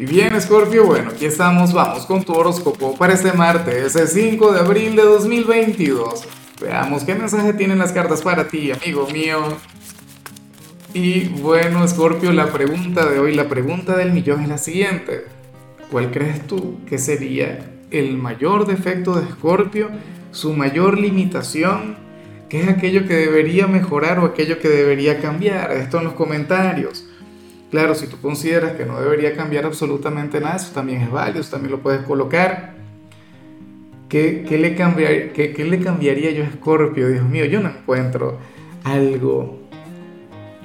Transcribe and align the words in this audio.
Y 0.00 0.06
bien, 0.06 0.40
Scorpio, 0.40 0.86
bueno, 0.86 1.10
aquí 1.10 1.26
estamos, 1.26 1.74
vamos 1.74 2.06
con 2.06 2.24
tu 2.24 2.32
horóscopo 2.32 2.96
para 2.96 3.12
este 3.12 3.34
martes, 3.34 3.94
el 3.94 4.08
5 4.08 4.52
de 4.52 4.60
abril 4.60 4.96
de 4.96 5.02
2022. 5.02 6.26
Veamos 6.58 7.04
qué 7.04 7.14
mensaje 7.14 7.52
tienen 7.52 7.78
las 7.78 7.92
cartas 7.92 8.22
para 8.22 8.48
ti, 8.48 8.72
amigo 8.72 9.06
mío. 9.12 9.58
Y 10.94 11.28
bueno, 11.28 11.86
Scorpio, 11.86 12.32
la 12.32 12.50
pregunta 12.50 13.04
de 13.04 13.18
hoy, 13.18 13.34
la 13.34 13.46
pregunta 13.50 13.94
del 13.94 14.12
millón 14.12 14.40
es 14.40 14.48
la 14.48 14.56
siguiente. 14.56 15.26
¿Cuál 15.90 16.10
crees 16.10 16.46
tú 16.46 16.80
que 16.88 16.96
sería 16.96 17.58
el 17.90 18.16
mayor 18.16 18.66
defecto 18.66 19.20
de 19.20 19.30
Scorpio, 19.30 19.90
su 20.30 20.54
mayor 20.54 20.98
limitación? 20.98 21.98
¿Qué 22.48 22.62
es 22.62 22.68
aquello 22.70 23.06
que 23.06 23.16
debería 23.16 23.66
mejorar 23.66 24.18
o 24.20 24.24
aquello 24.24 24.60
que 24.60 24.70
debería 24.70 25.20
cambiar? 25.20 25.72
Esto 25.72 25.98
en 25.98 26.04
los 26.04 26.14
comentarios. 26.14 27.04
Claro, 27.70 27.94
si 27.94 28.08
tú 28.08 28.20
consideras 28.20 28.72
que 28.72 28.84
no 28.84 29.00
debería 29.00 29.36
cambiar 29.36 29.64
absolutamente 29.64 30.40
nada, 30.40 30.56
eso 30.56 30.72
también 30.74 31.02
es 31.02 31.10
válido, 31.10 31.40
eso 31.40 31.52
también 31.52 31.70
lo 31.70 31.78
puedes 31.78 32.02
colocar. 32.02 32.74
¿Qué, 34.08 34.44
le, 34.50 34.74
qué, 35.32 35.64
le 35.64 35.78
cambiaría 35.78 36.32
yo 36.32 36.42
a 36.42 36.50
Scorpio? 36.50 37.08
Dios 37.08 37.24
mío, 37.28 37.44
yo 37.44 37.60
no 37.60 37.68
encuentro 37.68 38.38
algo, 38.82 39.60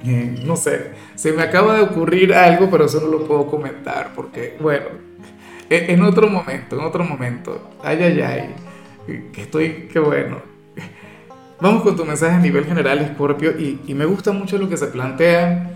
eh, 0.03 0.35
no 0.43 0.55
sé, 0.55 0.93
se 1.13 1.31
me 1.31 1.43
acaba 1.43 1.75
de 1.75 1.83
ocurrir 1.83 2.33
algo, 2.33 2.71
pero 2.71 2.85
eso 2.85 2.99
no 2.99 3.07
lo 3.07 3.27
puedo 3.27 3.45
comentar, 3.45 4.13
porque, 4.15 4.57
bueno, 4.59 4.85
e, 5.69 5.93
en 5.93 6.01
otro 6.01 6.27
momento, 6.27 6.75
en 6.75 6.85
otro 6.85 7.03
momento, 7.03 7.69
ay, 7.83 8.01
ay, 8.01 8.21
ay, 8.21 8.55
que 9.31 9.43
estoy, 9.43 9.89
qué 9.93 9.99
bueno. 9.99 10.41
Vamos 11.61 11.83
con 11.83 11.95
tu 11.95 12.03
mensaje 12.03 12.35
a 12.35 12.39
nivel 12.39 12.65
general, 12.65 13.11
Scorpio, 13.13 13.53
y 13.59 13.93
me 13.93 14.05
gusta 14.05 14.31
mucho 14.31 14.57
lo 14.57 14.67
que 14.67 14.75
se 14.75 14.87
plantea 14.87 15.74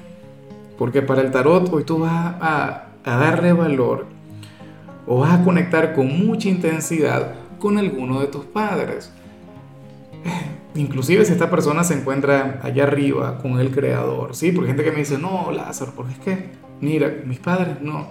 porque 0.80 1.02
para 1.02 1.22
el 1.22 1.30
tarot 1.30 1.72
hoy 1.74 1.84
tú 1.84 2.00
vas 2.00 2.36
a, 2.40 2.86
darle 3.04 3.52
valor 3.52 4.06
o 5.06 5.20
vas 5.20 5.40
a 5.40 5.44
conectar 5.44 5.94
con 5.94 6.08
mucha 6.08 6.48
intensidad 6.48 7.34
con 7.60 7.78
alguno 7.78 8.22
de 8.22 8.28
tus 8.28 8.46
padres. 8.46 9.12
Inclusive 10.76 11.26
si 11.26 11.34
esta 11.34 11.50
persona 11.50 11.84
se 11.84 11.96
encuentra 11.96 12.62
allá 12.64 12.84
arriba 12.84 13.40
con 13.40 13.60
el 13.60 13.72
creador, 13.72 14.36
¿sí? 14.36 14.54
Porque 14.54 14.72
hay 14.72 14.78
gente 14.78 14.90
que 14.90 14.92
me 14.92 15.00
dice, 15.00 15.18
no, 15.18 15.52
Lázaro, 15.52 15.92
porque 15.96 16.14
es 16.14 16.20
que, 16.20 16.52
mira, 16.80 17.14
mis 17.26 17.40
padres 17.40 17.82
no. 17.82 18.08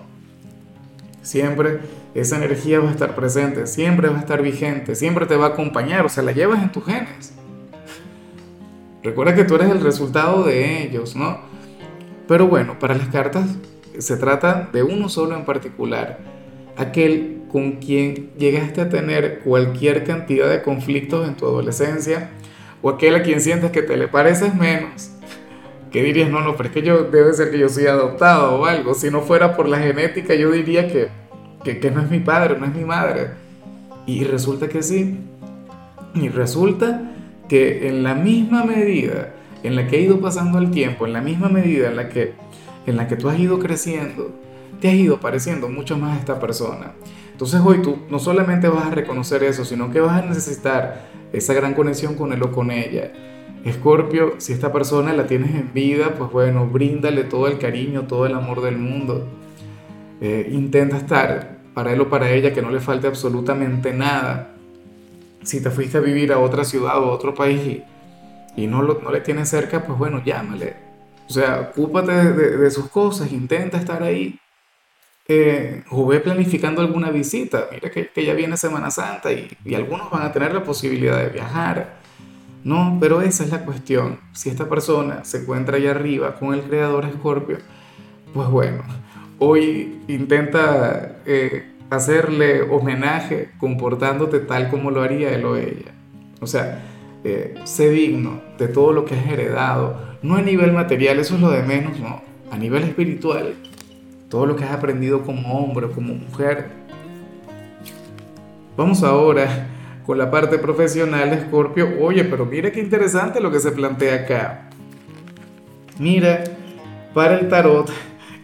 Siempre 1.22 1.80
esa 2.14 2.36
energía 2.36 2.80
va 2.80 2.88
a 2.88 2.92
estar 2.92 3.14
presente, 3.14 3.66
siempre 3.66 4.08
va 4.08 4.16
a 4.16 4.20
estar 4.20 4.42
vigente, 4.42 4.94
siempre 4.94 5.24
te 5.24 5.36
va 5.36 5.46
a 5.46 5.48
acompañar, 5.50 6.04
o 6.04 6.10
sea, 6.10 6.22
la 6.22 6.32
llevas 6.32 6.62
en 6.62 6.70
tus 6.70 6.84
genes. 6.84 7.32
Recuerda 9.02 9.34
que 9.34 9.44
tú 9.44 9.54
eres 9.54 9.70
el 9.70 9.80
resultado 9.80 10.42
de 10.42 10.82
ellos, 10.82 11.16
¿no? 11.16 11.47
Pero 12.28 12.46
bueno, 12.46 12.78
para 12.78 12.94
las 12.94 13.08
cartas 13.08 13.46
se 13.98 14.16
trata 14.18 14.68
de 14.70 14.82
uno 14.82 15.08
solo 15.08 15.34
en 15.34 15.46
particular, 15.46 16.18
aquel 16.76 17.38
con 17.50 17.72
quien 17.72 18.30
llegaste 18.38 18.82
a 18.82 18.90
tener 18.90 19.40
cualquier 19.40 20.04
cantidad 20.04 20.48
de 20.50 20.62
conflictos 20.62 21.26
en 21.26 21.36
tu 21.36 21.46
adolescencia, 21.46 22.30
o 22.82 22.90
aquel 22.90 23.14
a 23.16 23.22
quien 23.22 23.40
sientes 23.40 23.70
que 23.70 23.82
te 23.82 23.96
le 23.96 24.08
pareces 24.08 24.54
menos, 24.54 25.10
que 25.90 26.02
dirías, 26.02 26.30
no, 26.30 26.42
no, 26.42 26.54
pero 26.54 26.68
es 26.68 26.74
que 26.74 26.82
yo 26.82 27.04
debe 27.04 27.32
ser 27.32 27.50
que 27.50 27.58
yo 27.58 27.70
soy 27.70 27.86
adoptado 27.86 28.60
o 28.60 28.66
algo, 28.66 28.92
si 28.92 29.10
no 29.10 29.22
fuera 29.22 29.56
por 29.56 29.66
la 29.66 29.78
genética 29.78 30.34
yo 30.34 30.50
diría 30.50 30.86
que, 30.86 31.08
que, 31.64 31.80
que 31.80 31.90
no 31.90 32.02
es 32.02 32.10
mi 32.10 32.20
padre, 32.20 32.58
no 32.58 32.66
es 32.66 32.74
mi 32.74 32.84
madre. 32.84 33.30
Y 34.06 34.24
resulta 34.24 34.68
que 34.68 34.82
sí, 34.82 35.18
y 36.14 36.28
resulta 36.28 37.10
que 37.48 37.88
en 37.88 38.02
la 38.02 38.14
misma 38.14 38.64
medida 38.64 39.32
en 39.62 39.76
la 39.76 39.86
que 39.86 39.96
ha 39.96 40.00
ido 40.00 40.20
pasando 40.20 40.58
el 40.58 40.70
tiempo, 40.70 41.06
en 41.06 41.12
la 41.12 41.20
misma 41.20 41.48
medida 41.48 41.88
en 41.88 41.96
la 41.96 42.08
que, 42.08 42.34
en 42.86 42.96
la 42.96 43.08
que 43.08 43.16
tú 43.16 43.28
has 43.28 43.38
ido 43.38 43.58
creciendo, 43.58 44.30
te 44.80 44.88
has 44.88 44.94
ido 44.94 45.20
pareciendo 45.20 45.68
mucho 45.68 45.98
más 45.98 46.16
a 46.16 46.20
esta 46.20 46.38
persona. 46.38 46.92
Entonces 47.32 47.60
hoy 47.64 47.82
tú 47.82 47.98
no 48.10 48.18
solamente 48.18 48.68
vas 48.68 48.86
a 48.86 48.90
reconocer 48.90 49.42
eso, 49.44 49.64
sino 49.64 49.90
que 49.90 50.00
vas 50.00 50.22
a 50.22 50.26
necesitar 50.26 51.08
esa 51.32 51.54
gran 51.54 51.74
conexión 51.74 52.14
con 52.14 52.32
él 52.32 52.42
o 52.42 52.52
con 52.52 52.70
ella. 52.70 53.12
Escorpio, 53.64 54.34
si 54.38 54.52
esta 54.52 54.72
persona 54.72 55.12
la 55.12 55.26
tienes 55.26 55.54
en 55.54 55.72
vida, 55.72 56.14
pues 56.16 56.30
bueno, 56.30 56.66
bríndale 56.66 57.24
todo 57.24 57.48
el 57.48 57.58
cariño, 57.58 58.06
todo 58.06 58.26
el 58.26 58.34
amor 58.34 58.62
del 58.62 58.78
mundo. 58.78 59.26
Eh, 60.20 60.48
intenta 60.50 60.96
estar 60.96 61.58
para 61.74 61.92
él 61.92 62.00
o 62.00 62.08
para 62.08 62.30
ella 62.30 62.52
que 62.52 62.62
no 62.62 62.70
le 62.70 62.80
falte 62.80 63.06
absolutamente 63.06 63.92
nada. 63.92 64.54
Si 65.42 65.62
te 65.62 65.70
fuiste 65.70 65.98
a 65.98 66.00
vivir 66.00 66.32
a 66.32 66.38
otra 66.38 66.64
ciudad 66.64 66.98
o 67.02 67.06
a 67.06 67.12
otro 67.12 67.34
país 67.34 67.82
y 68.58 68.66
no, 68.66 68.82
lo, 68.82 69.00
no 69.00 69.12
le 69.12 69.20
tienes 69.20 69.48
cerca, 69.48 69.84
pues 69.84 69.96
bueno, 69.96 70.20
llámale. 70.24 70.74
O 71.28 71.32
sea, 71.32 71.70
ocúpate 71.70 72.12
de, 72.12 72.70
sus 72.70 72.88
cosas, 72.88 73.30
intenta 73.30 73.78
estar 73.78 74.02
ahí. 74.02 74.38
Eh, 75.28 75.84
o 75.90 76.06
ve 76.06 76.18
planificando 76.18 76.80
alguna 76.80 77.10
visita. 77.10 77.68
Mira 77.70 77.90
que, 77.90 78.08
que 78.08 78.24
ya 78.24 78.34
viene 78.34 78.56
Semana 78.56 78.90
Santa 78.90 79.30
y, 79.30 79.48
y, 79.64 79.74
algunos 79.74 80.10
van 80.10 80.22
a 80.22 80.32
tener 80.32 80.52
la 80.52 80.64
posibilidad 80.64 81.18
de 81.18 81.28
viajar. 81.28 81.98
No, 82.64 82.98
pero 83.00 83.20
esa 83.20 83.44
es 83.44 83.50
la 83.50 83.64
cuestión. 83.64 84.18
Si 84.32 84.50
esta 84.50 84.68
persona 84.68 85.24
se 85.24 85.42
encuentra 85.42 85.76
allá 85.76 85.92
arriba 85.92 86.34
con 86.34 86.54
el 86.54 86.62
creador 86.62 87.04
Escorpio, 87.04 87.58
pues 88.34 88.48
bueno, 88.48 88.82
hoy 89.38 90.00
intenta 90.08 91.18
eh, 91.26 91.74
hacerle 91.90 92.62
homenaje 92.62 93.50
comportándote 93.58 94.40
tal 94.40 94.68
como 94.68 94.90
lo 94.90 95.02
haría 95.02 95.30
él 95.30 95.44
o 95.44 95.56
ella. 95.56 95.92
O 96.40 96.46
sea, 96.46 96.82
eh, 97.24 97.54
sé 97.64 97.90
digno 97.90 98.40
de 98.58 98.68
todo 98.68 98.92
lo 98.92 99.04
que 99.04 99.14
has 99.14 99.26
heredado, 99.26 100.00
no 100.22 100.36
a 100.36 100.42
nivel 100.42 100.72
material, 100.72 101.18
eso 101.18 101.34
es 101.34 101.40
lo 101.40 101.50
de 101.50 101.62
menos, 101.62 101.98
no, 101.98 102.22
a 102.50 102.56
nivel 102.56 102.84
espiritual, 102.84 103.54
todo 104.28 104.46
lo 104.46 104.56
que 104.56 104.64
has 104.64 104.72
aprendido 104.72 105.22
como 105.22 105.58
hombre 105.58 105.88
como 105.90 106.14
mujer. 106.14 106.70
Vamos 108.76 109.02
ahora 109.02 109.66
con 110.06 110.16
la 110.18 110.30
parte 110.30 110.58
profesional, 110.58 111.46
Scorpio. 111.46 111.88
Oye, 112.00 112.24
pero 112.24 112.46
mira 112.46 112.70
qué 112.70 112.80
interesante 112.80 113.40
lo 113.40 113.50
que 113.50 113.60
se 113.60 113.72
plantea 113.72 114.22
acá. 114.22 114.70
Mira, 115.98 116.44
para 117.12 117.38
el 117.38 117.48
tarot, 117.48 117.90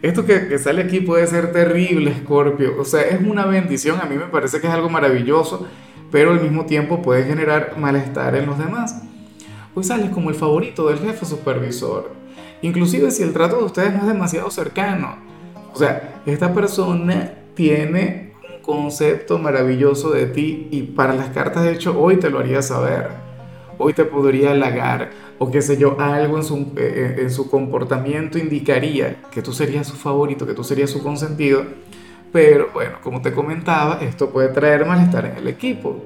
esto 0.03 0.27
que, 0.27 0.49
que, 0.49 0.59
sale 0.59 0.83
aquí 0.83 1.01
puede 1.01 1.27
ser 1.27 1.53
terrible, 1.53 2.13
Scorpio. 2.23 2.75
O 2.79 2.84
sea, 2.84 3.03
es 3.03 3.21
una 3.21 3.47
bendición. 3.47 4.01
A 4.01 4.07
mí 4.07 4.17
me 4.17 4.27
parece 4.27 4.61
que 4.61 4.67
es 4.67 4.73
algo 4.73 4.91
maravilloso 4.91 5.67
pero 6.15 6.31
al 6.31 6.41
mismo 6.41 6.65
tiempo 6.65 7.03
puede 7.03 7.25
generar 7.25 7.75
malestar 7.77 8.37
en 8.37 8.47
los 8.47 8.57
demás. 8.57 9.03
Pues 9.75 9.89
sales 9.89 10.11
como 10.11 10.31
el 10.31 10.37
favorito 10.37 10.87
del 10.87 11.01
jefe 11.01 11.27
supervisor, 11.27 12.13
inclusive 12.63 13.11
si 13.11 13.25
el 13.25 13.33
trato 13.33 13.57
de 13.57 13.65
ustedes 13.65 13.93
no 13.95 14.03
es 14.03 14.07
demasiado 14.07 14.49
cercano. 14.49 15.17
O 15.73 15.77
sea, 15.77 16.23
esta 16.25 16.55
persona 16.55 17.33
tiene 17.55 18.33
un 18.49 18.63
concepto 18.63 19.41
maravilloso 19.41 20.13
de 20.13 20.27
ti 20.27 20.69
y 20.71 20.83
para 20.83 21.15
las 21.15 21.31
cartas 21.31 21.65
de 21.65 21.73
hecho 21.73 22.01
hoy 22.01 22.19
te 22.19 22.31
lo 22.31 22.39
haría 22.39 22.63
saber. 22.63 23.09
Hoy 23.77 23.93
te 23.93 24.05
podría 24.05 24.53
halagar 24.53 25.11
o 25.39 25.51
qué 25.51 25.63
sé 25.63 25.79
yo, 25.79 25.97
algo 25.99 26.37
en 26.37 26.45
su, 26.45 26.59
eh, 26.59 26.67
eh, 26.77 27.17
en 27.23 27.31
su 27.33 27.51
comportamiento 27.51 28.39
indicaría 28.39 29.21
que 29.33 29.43
tú 29.43 29.53
serías 29.53 29.89
su 29.89 29.97
favorito, 29.97 30.47
que 30.47 30.55
tú 30.55 30.63
serías 30.63 30.91
su 30.91 31.03
consentido 31.03 31.65
pero 32.34 32.71
bueno, 32.75 32.97
como 33.00 33.22
te 33.22 33.33
comentaba, 33.33 34.00
esto 34.03 34.31
puede 34.31 34.49
traer 34.49 34.84
malestar 34.84 35.25
en 35.25 35.37
el 35.37 35.47
equipo, 35.47 36.03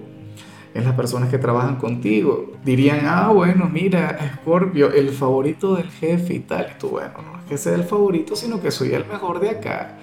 en 0.74 0.84
las 0.84 0.92
personas 0.92 1.30
que 1.30 1.38
trabajan 1.38 1.76
contigo. 1.76 2.52
Dirían, 2.62 3.06
ah, 3.06 3.30
bueno, 3.32 3.66
mira, 3.72 4.34
Scorpio, 4.34 4.92
el 4.92 5.08
favorito 5.08 5.76
del 5.76 5.88
jefe 5.88 6.34
y 6.34 6.40
tal. 6.40 6.66
Y 6.70 6.78
tú, 6.78 6.90
bueno, 6.90 7.14
no 7.22 7.38
es 7.38 7.44
que 7.48 7.56
sea 7.56 7.74
el 7.74 7.84
favorito, 7.84 8.36
sino 8.36 8.60
que 8.60 8.70
soy 8.70 8.92
el 8.92 9.06
mejor 9.06 9.40
de 9.40 9.48
acá. 9.48 9.96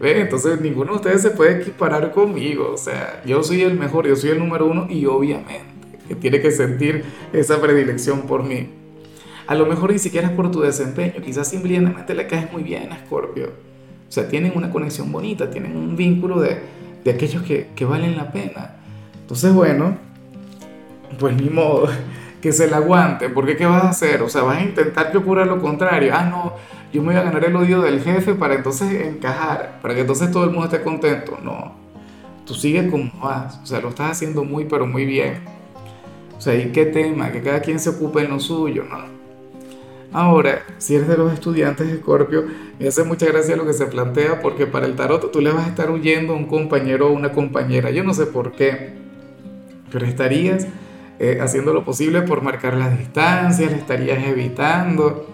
¿Ve? 0.00 0.20
Entonces 0.20 0.60
ninguno 0.60 0.92
de 0.92 0.96
ustedes 0.98 1.22
se 1.22 1.30
puede 1.30 1.60
equiparar 1.60 2.12
conmigo. 2.12 2.70
O 2.72 2.76
sea, 2.76 3.20
yo 3.26 3.42
soy 3.42 3.62
el 3.62 3.76
mejor, 3.76 4.06
yo 4.06 4.14
soy 4.14 4.30
el 4.30 4.38
número 4.38 4.66
uno 4.66 4.86
y 4.88 5.04
obviamente 5.06 5.64
que 6.06 6.14
tiene 6.14 6.40
que 6.40 6.52
sentir 6.52 7.04
esa 7.32 7.60
predilección 7.60 8.22
por 8.28 8.44
mí. 8.44 8.68
A 9.48 9.56
lo 9.56 9.66
mejor 9.66 9.90
ni 9.90 9.98
siquiera 9.98 10.28
es 10.28 10.34
por 10.34 10.48
tu 10.52 10.60
desempeño, 10.60 11.14
quizás 11.24 11.48
simplemente 11.48 12.14
le 12.14 12.28
caes 12.28 12.52
muy 12.52 12.62
bien 12.62 12.92
a 12.92 12.98
Scorpio 13.04 13.71
o 14.12 14.14
sea, 14.14 14.28
tienen 14.28 14.52
una 14.54 14.70
conexión 14.70 15.10
bonita, 15.10 15.48
tienen 15.48 15.74
un 15.74 15.96
vínculo 15.96 16.38
de, 16.38 16.58
de 17.02 17.10
aquellos 17.10 17.42
que, 17.44 17.68
que, 17.74 17.86
valen 17.86 18.14
la 18.14 18.30
pena. 18.30 18.72
Entonces, 19.22 19.54
bueno, 19.54 19.96
pues 21.18 21.34
ni 21.34 21.48
modo, 21.48 21.88
que 22.42 22.52
se 22.52 22.68
la 22.68 22.76
aguante, 22.76 23.30
porque 23.30 23.56
¿qué 23.56 23.64
vas 23.64 23.84
a 23.84 23.88
hacer? 23.88 24.20
O 24.20 24.28
sea, 24.28 24.42
vas 24.42 24.58
a 24.58 24.64
intentar 24.64 25.12
que 25.12 25.16
ocurra 25.16 25.46
lo 25.46 25.62
contrario. 25.62 26.12
Ah, 26.14 26.26
no, 26.26 26.52
yo 26.92 27.00
me 27.00 27.14
voy 27.14 27.16
a 27.16 27.22
ganar 27.22 27.42
el 27.42 27.56
odio 27.56 27.80
del 27.80 28.02
jefe 28.02 28.34
para 28.34 28.52
entonces 28.52 28.92
encajar, 29.00 29.78
para 29.80 29.94
que 29.94 30.02
entonces 30.02 30.30
todo 30.30 30.44
el 30.44 30.50
mundo 30.50 30.66
esté 30.66 30.82
contento. 30.82 31.38
No, 31.42 31.72
tú 32.44 32.52
sigues 32.52 32.90
como 32.90 33.10
vas, 33.18 33.60
o 33.62 33.66
sea, 33.66 33.80
lo 33.80 33.88
estás 33.88 34.10
haciendo 34.10 34.44
muy, 34.44 34.66
pero 34.66 34.86
muy 34.86 35.06
bien. 35.06 35.38
O 36.36 36.40
sea, 36.42 36.54
¿y 36.54 36.70
qué 36.70 36.84
tema? 36.84 37.32
Que 37.32 37.40
cada 37.40 37.62
quien 37.62 37.80
se 37.80 37.88
ocupe 37.88 38.20
en 38.20 38.28
lo 38.28 38.38
suyo, 38.38 38.84
¿no? 38.84 39.21
Ahora, 40.12 40.62
si 40.78 40.94
eres 40.94 41.08
de 41.08 41.16
los 41.16 41.32
estudiantes 41.32 41.86
de 41.86 41.94
Escorpio, 41.94 42.44
me 42.78 42.88
hace 42.88 43.02
mucha 43.04 43.26
gracia 43.26 43.56
lo 43.56 43.64
que 43.64 43.72
se 43.72 43.86
plantea 43.86 44.40
porque 44.42 44.66
para 44.66 44.86
el 44.86 44.94
tarot 44.94 45.32
tú 45.32 45.40
le 45.40 45.50
vas 45.52 45.66
a 45.66 45.68
estar 45.70 45.90
huyendo 45.90 46.34
a 46.34 46.36
un 46.36 46.46
compañero 46.46 47.08
o 47.08 47.12
una 47.12 47.32
compañera. 47.32 47.90
Yo 47.90 48.04
no 48.04 48.12
sé 48.12 48.26
por 48.26 48.52
qué, 48.52 48.92
pero 49.90 50.04
estarías 50.04 50.66
eh, 51.18 51.38
haciendo 51.40 51.72
lo 51.72 51.84
posible 51.84 52.22
por 52.22 52.42
marcar 52.42 52.74
las 52.74 52.98
distancias, 52.98 53.72
estarías 53.72 54.22
evitando. 54.26 55.28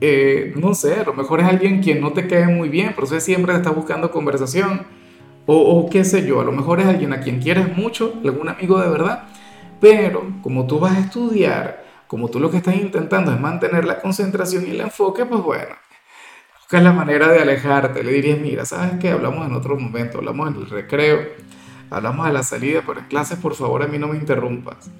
eh, 0.00 0.52
no 0.56 0.74
sé, 0.74 0.94
a 0.94 1.04
lo 1.04 1.12
mejor 1.14 1.40
es 1.40 1.46
alguien 1.46 1.82
quien 1.82 2.00
no 2.00 2.12
te 2.12 2.26
cae 2.26 2.46
muy 2.48 2.68
bien, 2.68 2.92
pero 2.94 3.06
siempre 3.20 3.54
está 3.54 3.70
buscando 3.70 4.10
conversación. 4.10 4.82
O, 5.46 5.88
qué 5.90 6.04
sé 6.04 6.24
yo, 6.26 6.40
a 6.40 6.44
lo 6.44 6.52
mejor 6.52 6.80
es 6.80 6.86
alguien 6.86 7.12
a 7.12 7.20
quien 7.20 7.40
quieres 7.40 7.76
mucho, 7.76 8.14
algún 8.24 8.48
amigo 8.48 8.80
de 8.80 8.88
verdad, 8.88 9.24
pero 9.80 10.24
como 10.42 10.66
tú 10.66 10.78
vas 10.78 10.96
a 10.96 11.00
estudiar, 11.00 11.84
como 12.12 12.28
tú 12.28 12.38
lo 12.38 12.50
que 12.50 12.58
estás 12.58 12.76
intentando 12.76 13.32
es 13.32 13.40
mantener 13.40 13.86
la 13.86 13.98
concentración 13.98 14.66
y 14.66 14.72
el 14.72 14.82
enfoque, 14.82 15.24
pues 15.24 15.40
bueno, 15.40 15.74
buscas 16.58 16.82
la 16.82 16.92
manera 16.92 17.28
de 17.28 17.40
alejarte. 17.40 18.04
Le 18.04 18.12
dirías, 18.12 18.38
mira, 18.38 18.66
¿sabes 18.66 19.00
qué? 19.00 19.08
Hablamos 19.08 19.46
en 19.46 19.54
otro 19.54 19.80
momento, 19.80 20.18
hablamos 20.18 20.50
en 20.50 20.56
el 20.60 20.68
recreo, 20.68 21.20
hablamos 21.88 22.26
a 22.26 22.32
la 22.32 22.42
salida, 22.42 22.82
pero 22.86 23.00
en 23.00 23.06
clases, 23.06 23.38
por 23.38 23.54
favor, 23.54 23.82
a 23.82 23.86
mí 23.86 23.96
no 23.96 24.08
me 24.08 24.18
interrumpas. 24.18 24.90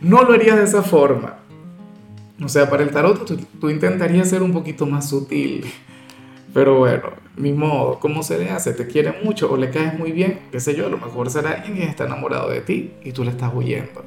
No 0.00 0.22
lo 0.22 0.32
harías 0.32 0.56
de 0.56 0.64
esa 0.64 0.82
forma. 0.82 1.36
O 2.42 2.48
sea, 2.48 2.70
para 2.70 2.82
el 2.82 2.92
tarot 2.92 3.26
tú, 3.60 3.68
intentarías 3.68 4.30
ser 4.30 4.42
un 4.42 4.54
poquito 4.54 4.86
más 4.86 5.10
sutil. 5.10 5.66
Pero 6.54 6.78
bueno, 6.78 7.10
mi 7.36 7.52
modo, 7.52 8.00
¿cómo 8.00 8.22
se 8.22 8.38
le 8.38 8.48
hace? 8.48 8.72
¿Te 8.72 8.86
quiere 8.86 9.20
mucho 9.22 9.52
o 9.52 9.58
le 9.58 9.68
caes 9.68 9.98
muy 9.98 10.12
bien? 10.12 10.48
Qué 10.50 10.60
sé 10.60 10.74
yo, 10.74 10.86
a 10.86 10.88
lo 10.88 10.96
mejor 10.96 11.28
será 11.28 11.50
alguien 11.50 11.76
que 11.76 11.84
está 11.84 12.06
enamorado 12.06 12.48
de 12.48 12.62
ti 12.62 12.94
y 13.04 13.12
tú 13.12 13.22
le 13.22 13.32
estás 13.32 13.52
huyendo. 13.54 14.02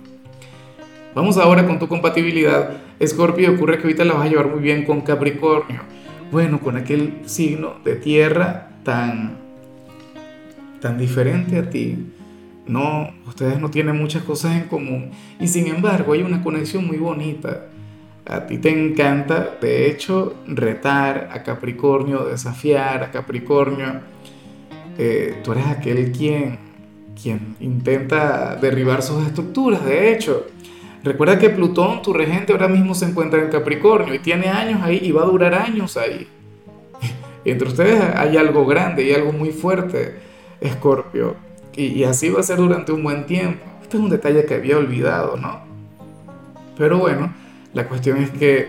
Vamos 1.15 1.37
ahora 1.37 1.65
con 1.65 1.79
tu 1.79 1.87
compatibilidad. 1.87 2.77
Escorpio, 2.99 3.51
ocurre 3.51 3.77
que 3.77 3.83
ahorita 3.83 4.05
la 4.05 4.13
vas 4.13 4.27
a 4.27 4.29
llevar 4.29 4.47
muy 4.47 4.61
bien 4.61 4.85
con 4.85 5.01
Capricornio. 5.01 5.81
Bueno, 6.31 6.59
con 6.59 6.77
aquel 6.77 7.21
signo 7.25 7.75
de 7.83 7.95
tierra 7.95 8.69
tan, 8.83 9.37
tan 10.79 10.99
diferente 10.99 11.57
a 11.57 11.69
ti. 11.69 11.97
No, 12.67 13.09
ustedes 13.27 13.59
no 13.59 13.71
tienen 13.71 13.97
muchas 13.97 14.21
cosas 14.21 14.55
en 14.55 14.67
común. 14.67 15.09
Y 15.39 15.47
sin 15.47 15.65
embargo, 15.65 16.13
hay 16.13 16.21
una 16.21 16.43
conexión 16.43 16.85
muy 16.85 16.97
bonita. 16.97 17.65
A 18.27 18.45
ti 18.45 18.59
te 18.59 18.69
encanta, 18.69 19.57
de 19.59 19.89
hecho, 19.89 20.35
retar 20.45 21.29
a 21.33 21.41
Capricornio, 21.41 22.25
desafiar 22.25 23.01
a 23.01 23.09
Capricornio. 23.09 24.01
Eh, 24.99 25.39
tú 25.43 25.53
eres 25.53 25.65
aquel 25.65 26.11
quien, 26.11 26.59
quien 27.19 27.55
intenta 27.59 28.55
derribar 28.57 29.01
sus 29.01 29.25
estructuras, 29.25 29.83
de 29.83 30.13
hecho. 30.13 30.45
Recuerda 31.03 31.39
que 31.39 31.49
Plutón, 31.49 32.01
tu 32.01 32.13
regente, 32.13 32.51
ahora 32.51 32.67
mismo 32.67 32.93
se 32.93 33.05
encuentra 33.05 33.41
en 33.41 33.49
Capricornio 33.49 34.13
y 34.13 34.19
tiene 34.19 34.49
años 34.49 34.81
ahí 34.83 34.99
y 35.01 35.11
va 35.11 35.23
a 35.23 35.25
durar 35.25 35.53
años 35.53 35.95
ahí. 35.95 36.27
Entre 37.45 37.67
ustedes 37.67 38.01
hay 38.15 38.35
algo 38.35 38.65
grande 38.65 39.03
y 39.03 39.13
algo 39.13 39.31
muy 39.31 39.51
fuerte, 39.51 40.15
Escorpio. 40.59 41.35
Y, 41.75 42.03
así 42.03 42.29
va 42.29 42.41
a 42.41 42.43
ser 42.43 42.57
durante 42.57 42.91
un 42.91 43.03
buen 43.03 43.25
tiempo. 43.25 43.63
Este 43.81 43.95
es 43.95 44.03
un 44.03 44.09
detalle 44.09 44.45
que 44.45 44.55
había 44.55 44.77
olvidado, 44.77 45.37
¿no? 45.37 45.61
Pero 46.77 46.97
bueno, 46.97 47.33
la 47.73 47.87
cuestión 47.87 48.17
es 48.17 48.31
que 48.31 48.67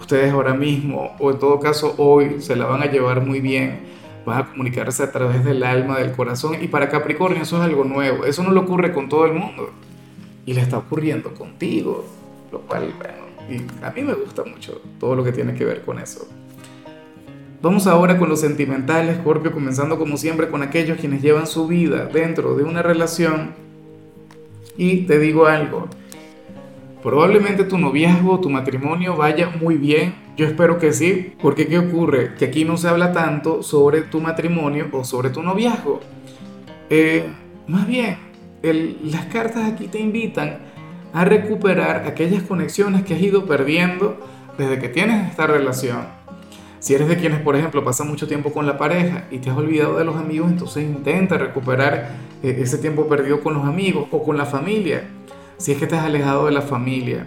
ustedes 0.00 0.32
ahora 0.32 0.54
mismo, 0.54 1.14
o 1.20 1.30
en 1.30 1.38
todo 1.38 1.60
caso 1.60 1.94
hoy, 1.98 2.40
se 2.40 2.56
la 2.56 2.66
van 2.66 2.82
a 2.82 2.86
llevar 2.86 3.24
muy 3.24 3.40
bien, 3.40 3.80
van 4.26 4.42
a 4.42 4.46
comunicarse 4.48 5.04
a 5.04 5.12
través 5.12 5.44
del 5.44 5.62
alma, 5.62 5.98
del 5.98 6.12
corazón, 6.12 6.56
y 6.60 6.66
para 6.66 6.88
Capricornio 6.88 7.42
eso 7.42 7.56
es 7.58 7.62
algo 7.62 7.84
nuevo, 7.84 8.24
eso 8.24 8.42
no 8.42 8.52
le 8.52 8.60
ocurre 8.60 8.92
con 8.92 9.08
todo 9.08 9.26
el 9.26 9.34
mundo, 9.34 9.70
y 10.48 10.54
le 10.54 10.62
está 10.62 10.78
ocurriendo 10.78 11.34
contigo, 11.34 12.06
lo 12.50 12.62
cual, 12.62 12.94
bueno, 12.96 13.66
a 13.82 13.90
mí 13.90 14.00
me 14.00 14.14
gusta 14.14 14.44
mucho 14.44 14.80
todo 14.98 15.14
lo 15.14 15.22
que 15.22 15.30
tiene 15.30 15.52
que 15.52 15.62
ver 15.62 15.82
con 15.82 15.98
eso. 15.98 16.26
Vamos 17.60 17.86
ahora 17.86 18.16
con 18.16 18.30
los 18.30 18.40
sentimentales, 18.40 19.18
Scorpio, 19.18 19.52
comenzando 19.52 19.98
como 19.98 20.16
siempre 20.16 20.48
con 20.48 20.62
aquellos 20.62 20.96
quienes 20.96 21.20
llevan 21.20 21.46
su 21.46 21.66
vida 21.66 22.06
dentro 22.06 22.54
de 22.56 22.64
una 22.64 22.80
relación. 22.80 23.50
Y 24.78 25.02
te 25.02 25.18
digo 25.18 25.44
algo, 25.44 25.90
Probablemente 27.02 27.64
tu 27.64 27.76
noviazgo, 27.76 28.40
tu 28.40 28.48
matrimonio 28.48 29.16
vaya 29.16 29.50
muy 29.60 29.76
bien. 29.76 30.14
Yo 30.38 30.46
espero 30.46 30.78
que 30.78 30.94
sí, 30.94 31.34
porque 31.42 31.66
¿qué 31.66 31.78
ocurre? 31.78 32.34
Que 32.36 32.46
aquí 32.46 32.64
no 32.64 32.78
se 32.78 32.88
habla 32.88 33.12
tanto 33.12 33.62
sobre 33.62 34.00
tu 34.00 34.20
matrimonio 34.20 34.88
o 34.92 35.04
sobre 35.04 35.28
tu 35.28 35.42
noviazgo. 35.42 36.00
Eh, 36.88 37.28
más 37.66 37.86
bien, 37.86 38.27
las 38.62 39.26
cartas 39.26 39.70
aquí 39.70 39.88
te 39.88 40.00
invitan 40.00 40.58
a 41.12 41.24
recuperar 41.24 42.06
aquellas 42.06 42.42
conexiones 42.42 43.04
que 43.04 43.14
has 43.14 43.20
ido 43.20 43.46
perdiendo 43.46 44.18
desde 44.56 44.78
que 44.78 44.88
tienes 44.88 45.30
esta 45.30 45.46
relación. 45.46 46.18
Si 46.80 46.94
eres 46.94 47.08
de 47.08 47.16
quienes, 47.16 47.40
por 47.40 47.56
ejemplo, 47.56 47.84
pasan 47.84 48.08
mucho 48.08 48.28
tiempo 48.28 48.52
con 48.52 48.66
la 48.66 48.78
pareja 48.78 49.24
y 49.30 49.38
te 49.38 49.50
has 49.50 49.56
olvidado 49.56 49.98
de 49.98 50.04
los 50.04 50.16
amigos, 50.16 50.50
entonces 50.50 50.84
intenta 50.84 51.36
recuperar 51.36 52.10
eh, 52.42 52.58
ese 52.60 52.78
tiempo 52.78 53.08
perdido 53.08 53.40
con 53.40 53.54
los 53.54 53.64
amigos 53.64 54.06
o 54.10 54.22
con 54.22 54.36
la 54.36 54.46
familia 54.46 55.04
si 55.58 55.72
es 55.72 55.78
que 55.78 55.84
estás 55.84 56.04
alejado 56.04 56.46
de 56.46 56.52
la 56.52 56.62
familia. 56.62 57.26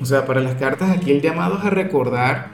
O 0.00 0.04
sea, 0.04 0.26
para 0.26 0.40
las 0.40 0.54
cartas 0.56 0.90
aquí 0.90 1.10
el 1.10 1.22
llamado 1.22 1.58
es 1.58 1.64
a 1.64 1.70
recordar 1.70 2.48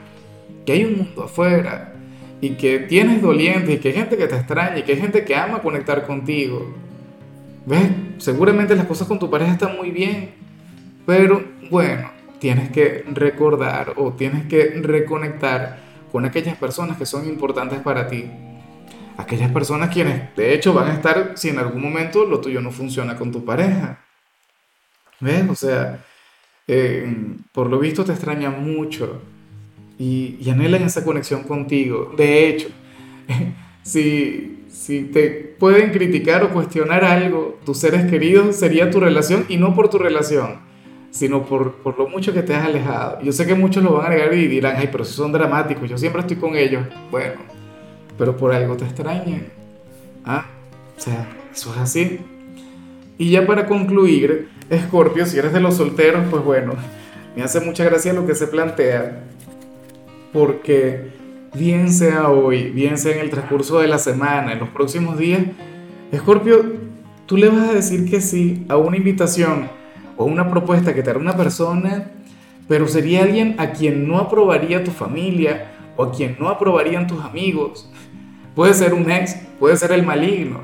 que 0.65 0.71
hay 0.71 0.85
un 0.85 0.97
mundo 0.99 1.23
afuera 1.23 1.93
y 2.39 2.51
que 2.51 2.79
tienes 2.79 3.21
dolientes 3.21 3.75
y 3.75 3.77
que 3.79 3.89
hay 3.89 3.93
gente 3.95 4.17
que 4.17 4.27
te 4.27 4.35
extraña 4.35 4.79
y 4.79 4.83
que 4.83 4.93
hay 4.93 4.99
gente 4.99 5.25
que 5.25 5.35
ama 5.35 5.61
conectar 5.61 6.05
contigo. 6.07 6.73
¿Ves? 7.65 7.91
Seguramente 8.17 8.75
las 8.75 8.85
cosas 8.85 9.07
con 9.07 9.19
tu 9.19 9.29
pareja 9.29 9.53
están 9.53 9.75
muy 9.77 9.91
bien, 9.91 10.31
pero 11.05 11.43
bueno, 11.69 12.11
tienes 12.39 12.71
que 12.71 13.05
recordar 13.11 13.93
o 13.97 14.13
tienes 14.13 14.45
que 14.47 14.79
reconectar 14.81 15.79
con 16.11 16.25
aquellas 16.25 16.57
personas 16.57 16.97
que 16.97 17.05
son 17.05 17.27
importantes 17.27 17.79
para 17.79 18.07
ti. 18.07 18.29
Aquellas 19.17 19.51
personas 19.51 19.89
quienes 19.93 20.35
de 20.35 20.53
hecho 20.53 20.73
van 20.73 20.89
a 20.89 20.93
estar 20.93 21.33
si 21.35 21.49
en 21.49 21.59
algún 21.59 21.81
momento 21.81 22.25
lo 22.25 22.41
tuyo 22.41 22.61
no 22.61 22.71
funciona 22.71 23.15
con 23.15 23.31
tu 23.31 23.45
pareja. 23.45 23.99
¿Ves? 25.19 25.49
O 25.49 25.55
sea, 25.55 26.03
eh, 26.67 27.15
por 27.51 27.69
lo 27.69 27.79
visto 27.79 28.03
te 28.03 28.11
extraña 28.11 28.49
mucho 28.49 29.21
y, 29.97 30.37
y, 30.39 30.49
anhelan 30.49 30.83
esa 30.83 31.03
conexión 31.05 31.43
contigo. 31.43 32.13
De 32.17 32.49
hecho, 32.49 32.67
si, 33.83 34.62
si 34.73 35.03
te 35.03 35.29
pueden 35.59 35.91
criticar 35.91 36.43
o 36.43 36.49
cuestionar 36.49 37.05
algo, 37.05 37.59
tus 37.63 37.77
seres 37.77 38.09
queridos 38.09 38.55
sería 38.55 38.89
tu 38.89 38.99
relación 38.99 39.45
y 39.47 39.57
no 39.57 39.75
por 39.75 39.87
tu 39.87 39.99
relación, 39.99 40.61
sino 41.11 41.45
por, 41.45 41.75
por 41.75 41.97
lo 41.97 42.09
mucho 42.09 42.33
que 42.33 42.41
te 42.41 42.55
has 42.55 42.65
alejado. 42.65 43.21
Yo 43.21 43.31
sé 43.31 43.45
que 43.45 43.53
muchos 43.53 43.83
lo 43.83 43.93
van 43.93 44.07
a 44.07 44.09
negar 44.09 44.33
y 44.33 44.47
dirán, 44.47 44.75
ay, 44.77 44.89
pero 44.91 45.05
si 45.05 45.13
son 45.13 45.31
dramáticos, 45.31 45.87
yo 45.87 45.97
siempre 45.97 46.21
estoy 46.21 46.37
con 46.37 46.55
ellos. 46.55 46.85
Bueno, 47.11 47.35
pero 48.17 48.35
por 48.35 48.51
algo 48.51 48.75
te 48.75 48.83
extrañan. 48.85 49.45
¿Ah? 50.25 50.47
O 50.97 50.99
sea, 50.99 51.29
eso 51.53 51.71
es 51.75 51.79
así. 51.79 52.19
Y 53.19 53.29
ya 53.29 53.45
para 53.45 53.67
concluir, 53.67 54.49
Escorpio, 54.71 55.27
si 55.27 55.37
eres 55.37 55.53
de 55.53 55.59
los 55.59 55.77
solteros, 55.77 56.23
pues 56.31 56.43
bueno, 56.43 56.73
me 57.35 57.43
hace 57.43 57.59
mucha 57.59 57.83
gracia 57.85 58.11
lo 58.11 58.25
que 58.25 58.33
se 58.33 58.47
plantea, 58.47 59.23
porque 60.33 61.11
bien 61.53 61.91
sea 61.91 62.29
hoy, 62.29 62.69
bien 62.69 62.97
sea 62.97 63.15
en 63.15 63.19
el 63.19 63.29
transcurso 63.29 63.79
de 63.79 63.87
la 63.87 63.99
semana, 63.99 64.53
en 64.53 64.59
los 64.59 64.69
próximos 64.69 65.17
días, 65.17 65.41
Escorpio, 66.11 66.63
tú 67.25 67.37
le 67.37 67.49
vas 67.49 67.69
a 67.69 67.73
decir 67.73 68.09
que 68.09 68.21
sí 68.21 68.65
a 68.69 68.77
una 68.77 68.97
invitación 68.97 69.67
o 70.17 70.25
una 70.25 70.49
propuesta 70.49 70.93
que 70.93 71.01
te 71.01 71.09
hará 71.09 71.19
una 71.19 71.35
persona, 71.35 72.11
pero 72.67 72.87
sería 72.87 73.23
alguien 73.23 73.55
a 73.57 73.71
quien 73.71 74.07
no 74.07 74.19
aprobaría 74.19 74.83
tu 74.83 74.91
familia 74.91 75.71
o 75.95 76.03
a 76.03 76.11
quien 76.11 76.35
no 76.39 76.49
aprobarían 76.49 77.07
tus 77.07 77.23
amigos. 77.23 77.89
Puede 78.55 78.73
ser 78.73 78.93
un 78.93 79.09
ex, 79.09 79.35
puede 79.59 79.75
ser 79.75 79.91
el 79.91 80.03
maligno, 80.03 80.61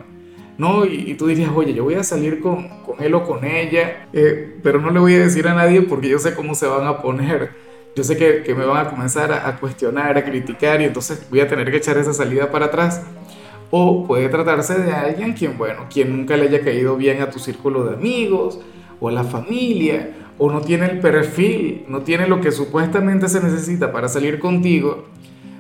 ¿no? 0.57 0.85
Y, 0.85 1.15
tú 1.15 1.27
dirías, 1.27 1.51
oye, 1.53 1.73
yo 1.73 1.83
voy 1.83 1.95
a 1.95 2.03
salir 2.03 2.39
con, 2.39 2.67
con 2.83 3.01
él 3.03 3.13
o 3.15 3.23
con 3.23 3.43
ella, 3.43 4.07
eh, 4.13 4.59
pero 4.61 4.79
no 4.79 4.91
le 4.91 4.99
voy 4.99 5.15
a 5.15 5.19
decir 5.19 5.47
a 5.47 5.55
nadie 5.55 5.81
porque 5.81 6.09
yo 6.09 6.19
sé 6.19 6.35
cómo 6.35 6.53
se 6.53 6.67
van 6.67 6.85
a 6.85 7.01
poner. 7.01 7.68
Yo 7.99 8.05
sé 8.05 8.15
que, 8.15 8.43
que 8.43 8.55
me 8.55 8.63
van 8.63 8.87
a 8.87 8.89
comenzar 8.89 9.29
a, 9.33 9.45
a, 9.45 9.57
cuestionar, 9.57 10.17
a 10.17 10.23
criticar 10.23 10.79
y 10.79 10.85
entonces 10.85 11.27
voy 11.29 11.41
a 11.41 11.49
tener 11.49 11.69
que 11.69 11.75
echar 11.75 11.97
esa 11.97 12.13
salida 12.13 12.49
para 12.49 12.67
atrás. 12.67 13.01
O 13.71 14.07
puede 14.07 14.29
tratarse 14.29 14.79
de 14.79 14.93
alguien 14.93 15.33
quien, 15.33 15.57
bueno, 15.57 15.87
quien 15.91 16.15
nunca 16.15 16.37
le 16.37 16.47
haya 16.47 16.61
caído 16.61 16.95
bien 16.95 17.21
a 17.21 17.29
tu 17.29 17.39
círculo 17.39 17.83
de 17.83 17.95
amigos 17.95 18.61
o 19.01 19.09
a 19.09 19.11
la 19.11 19.25
familia, 19.25 20.11
o 20.37 20.49
no 20.49 20.61
tiene 20.61 20.85
el 20.85 20.99
perfil, 21.01 21.83
no 21.89 21.99
tiene 21.99 22.25
lo 22.25 22.39
que 22.39 22.53
supuestamente 22.53 23.27
se 23.27 23.43
necesita 23.43 23.91
para 23.91 24.07
salir 24.07 24.39
contigo, 24.39 25.09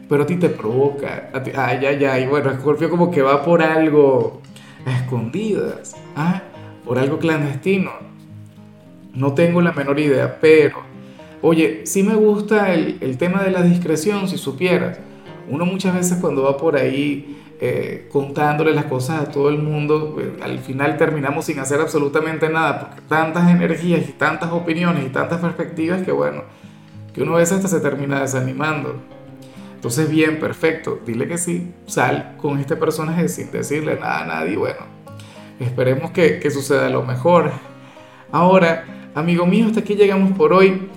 pero 0.07 0.23
a 0.23 0.25
ti 0.25 0.37
te 0.37 0.47
provoca. 0.47 1.31
A 1.33 1.43
ti, 1.43 1.51
ay, 1.53 1.85
ay, 1.85 2.05
ay, 2.05 2.25
bueno, 2.25 2.53
Scorpio 2.53 2.89
como 2.89 3.11
que 3.11 3.21
va 3.21 3.43
por 3.43 3.61
algo 3.61 4.39
escondidas, 4.87 5.97
¿ah? 6.15 6.41
por 6.85 6.99
algo 6.99 7.19
clandestino. 7.19 7.91
No 9.13 9.33
tengo 9.33 9.59
la 9.61 9.73
menor 9.73 9.99
idea, 9.99 10.37
pero, 10.39 10.87
oye, 11.41 11.81
sí 11.85 12.03
me 12.03 12.15
gusta 12.15 12.73
el, 12.73 13.17
tema 13.17 13.43
de 13.43 13.51
la 13.51 13.61
discreción, 13.61 14.27
si 14.27 14.37
supieras. 14.37 14.99
Uno 15.49 15.65
muchas 15.65 15.95
veces 15.95 16.17
cuando 16.19 16.43
va 16.43 16.57
por 16.57 16.75
ahí 16.75 17.37
eh, 17.59 18.07
contándole 18.11 18.73
las 18.73 18.85
cosas 18.85 19.21
a 19.21 19.31
todo 19.31 19.49
el 19.49 19.57
mundo, 19.57 20.13
pues, 20.13 20.27
al 20.41 20.59
final 20.59 20.97
terminamos 20.97 21.45
sin 21.45 21.59
hacer 21.59 21.81
absolutamente 21.81 22.49
nada, 22.49 22.79
porque 22.79 23.01
tantas 23.07 23.49
energías 23.49 24.07
y 24.07 24.13
tantas 24.13 24.51
opiniones 24.51 25.05
y 25.05 25.09
tantas 25.09 25.41
perspectivas 25.41 26.03
que 26.03 26.11
bueno, 26.11 26.43
que 27.13 27.23
uno 27.23 27.35
a 27.35 27.39
veces 27.39 27.57
hasta 27.57 27.67
se 27.67 27.79
termina 27.79 28.21
desanimando. 28.21 28.95
Entonces, 29.75 30.09
bien, 30.09 30.39
perfecto, 30.39 30.99
dile 31.05 31.27
que 31.27 31.37
sí, 31.37 31.71
sal 31.85 32.35
con 32.37 32.59
este 32.59 32.75
personaje 32.75 33.29
sin 33.29 33.49
decirle 33.49 33.95
nada 33.95 34.23
a 34.23 34.25
nadie. 34.25 34.57
Bueno, 34.57 34.81
esperemos 35.59 36.11
que, 36.11 36.39
que 36.39 36.51
suceda 36.51 36.89
lo 36.89 37.03
mejor. 37.03 37.51
Ahora, 38.31 38.83
amigo 39.15 39.45
mío, 39.45 39.67
hasta 39.67 39.79
aquí 39.79 39.95
llegamos 39.95 40.33
por 40.37 40.53
hoy. 40.53 40.89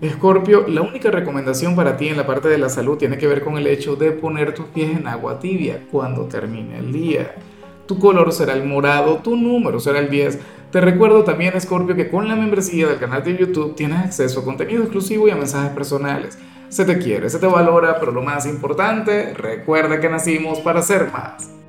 Escorpio, 0.00 0.66
la 0.66 0.80
única 0.80 1.10
recomendación 1.10 1.76
para 1.76 1.98
ti 1.98 2.08
en 2.08 2.16
la 2.16 2.26
parte 2.26 2.48
de 2.48 2.56
la 2.56 2.70
salud 2.70 2.96
tiene 2.96 3.18
que 3.18 3.26
ver 3.26 3.42
con 3.42 3.58
el 3.58 3.66
hecho 3.66 3.96
de 3.96 4.12
poner 4.12 4.54
tus 4.54 4.64
pies 4.66 4.96
en 4.96 5.06
agua 5.06 5.38
tibia 5.38 5.86
cuando 5.90 6.24
termine 6.24 6.78
el 6.78 6.90
día. 6.90 7.34
Tu 7.86 7.98
color 7.98 8.32
será 8.32 8.54
el 8.54 8.64
morado, 8.64 9.16
tu 9.16 9.36
número 9.36 9.78
será 9.78 9.98
el 9.98 10.08
10. 10.08 10.38
Te 10.72 10.80
recuerdo 10.80 11.22
también, 11.22 11.54
Escorpio, 11.54 11.94
que 11.94 12.08
con 12.08 12.28
la 12.28 12.36
membresía 12.36 12.86
del 12.86 12.98
canal 12.98 13.22
de 13.22 13.36
YouTube 13.36 13.74
tienes 13.74 13.98
acceso 13.98 14.40
a 14.40 14.44
contenido 14.44 14.82
exclusivo 14.84 15.28
y 15.28 15.32
a 15.32 15.36
mensajes 15.36 15.72
personales. 15.72 16.38
Se 16.70 16.86
te 16.86 16.98
quiere, 16.98 17.28
se 17.28 17.38
te 17.38 17.46
valora, 17.46 18.00
pero 18.00 18.10
lo 18.10 18.22
más 18.22 18.46
importante, 18.46 19.34
recuerda 19.34 20.00
que 20.00 20.08
nacimos 20.08 20.60
para 20.60 20.80
ser 20.80 21.12
más. 21.12 21.50